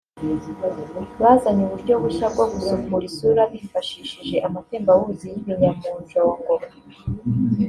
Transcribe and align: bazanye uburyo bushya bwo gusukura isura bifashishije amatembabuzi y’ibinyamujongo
bazanye 1.21 1.61
uburyo 1.65 1.93
bushya 2.03 2.25
bwo 2.33 2.45
gusukura 2.51 3.03
isura 3.09 3.41
bifashishije 3.51 4.35
amatembabuzi 4.47 5.25
y’ibinyamujongo 5.29 6.53